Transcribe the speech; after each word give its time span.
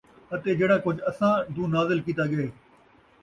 اَتے 0.33 0.51
جِہڑا 0.57 0.77
کُجھ 0.85 1.01
اَساں 1.09 1.35
دو 1.55 1.63
نازل 1.75 1.99
کِیتا 2.05 2.25
ڳئے، 2.31 2.47